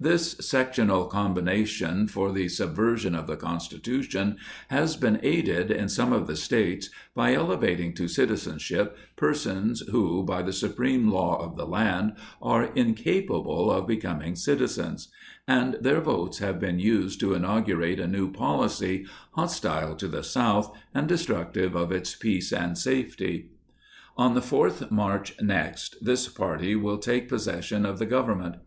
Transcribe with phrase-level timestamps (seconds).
[0.00, 4.36] 10 This sectional combination for the subversion of the Constitution,
[4.68, 10.22] has been aided in some of the States by ele vating to citizenship, persons, who,
[10.24, 15.08] by the Supreme Law of the land, are incapable of becoming citizens;
[15.48, 20.72] and their votes have been used to inaugurate a new policy, hostile to the South,
[20.94, 23.48] and destructive of its peace and safety.
[24.16, 28.58] On the 4th March next, this party will take possession of the Government.